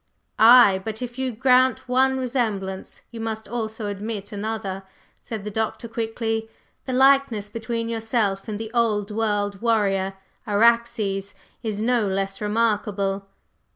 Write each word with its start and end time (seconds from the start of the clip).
"Ay, 0.39 0.81
but 0.83 1.03
if 1.03 1.19
you 1.19 1.31
grant 1.31 1.87
one 1.87 2.17
resemblance, 2.17 3.01
you 3.11 3.19
must 3.19 3.47
also 3.47 3.85
admit 3.85 4.31
another," 4.31 4.81
said 5.21 5.43
the 5.43 5.51
Doctor 5.51 5.87
quickly. 5.87 6.49
"The 6.87 6.93
likeness 6.93 7.49
between 7.49 7.87
yourself 7.87 8.47
and 8.47 8.57
the 8.59 8.73
old 8.73 9.11
world 9.11 9.61
warrior, 9.61 10.15
Araxes, 10.47 11.35
is 11.61 11.83
no 11.83 12.07
less 12.07 12.41
remarkable!" 12.41 13.27